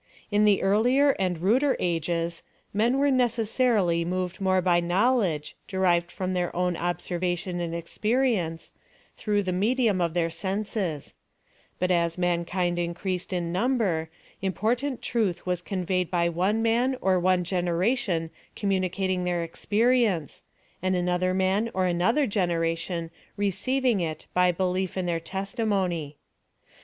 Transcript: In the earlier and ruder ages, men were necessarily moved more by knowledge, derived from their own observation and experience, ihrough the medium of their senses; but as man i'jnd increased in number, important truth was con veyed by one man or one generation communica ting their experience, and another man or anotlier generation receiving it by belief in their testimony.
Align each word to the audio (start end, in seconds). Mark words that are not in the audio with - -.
In 0.31 0.45
the 0.45 0.63
earlier 0.63 1.11
and 1.19 1.37
ruder 1.39 1.77
ages, 1.79 2.41
men 2.73 2.97
were 2.97 3.11
necessarily 3.11 4.03
moved 4.03 4.41
more 4.41 4.59
by 4.59 4.79
knowledge, 4.79 5.55
derived 5.67 6.09
from 6.09 6.33
their 6.33 6.55
own 6.55 6.75
observation 6.75 7.59
and 7.59 7.75
experience, 7.75 8.71
ihrough 9.19 9.45
the 9.45 9.53
medium 9.53 10.01
of 10.01 10.15
their 10.15 10.31
senses; 10.31 11.13
but 11.77 11.91
as 11.91 12.17
man 12.17 12.45
i'jnd 12.45 12.79
increased 12.79 13.31
in 13.31 13.51
number, 13.51 14.09
important 14.41 15.03
truth 15.03 15.45
was 15.45 15.61
con 15.61 15.85
veyed 15.85 16.09
by 16.09 16.27
one 16.27 16.63
man 16.63 16.97
or 16.99 17.19
one 17.19 17.43
generation 17.43 18.31
communica 18.55 19.05
ting 19.05 19.23
their 19.23 19.43
experience, 19.43 20.41
and 20.81 20.95
another 20.95 21.31
man 21.31 21.69
or 21.75 21.83
anotlier 21.83 22.27
generation 22.27 23.11
receiving 23.37 23.99
it 24.01 24.25
by 24.33 24.51
belief 24.51 24.97
in 24.97 25.05
their 25.05 25.19
testimony. 25.19 26.17